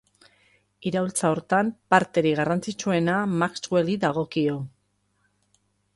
Iraultza 0.91 1.29
horretan, 1.33 1.69
parterik 1.95 2.35
garrantzitsuena 2.39 3.19
Maxwelli 3.43 3.99
dagokio. 4.07 4.57